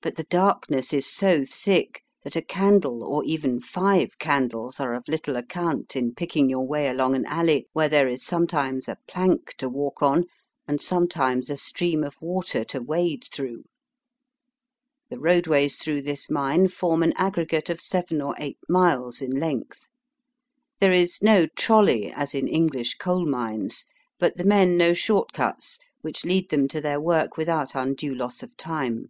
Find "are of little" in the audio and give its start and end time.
4.78-5.34